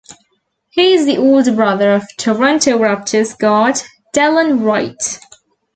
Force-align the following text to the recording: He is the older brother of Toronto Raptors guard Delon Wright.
He 0.71 0.95
is 0.95 1.05
the 1.05 1.19
older 1.19 1.51
brother 1.53 1.93
of 1.93 2.01
Toronto 2.17 2.79
Raptors 2.79 3.37
guard 3.37 3.79
Delon 4.15 4.63
Wright. 4.65 5.19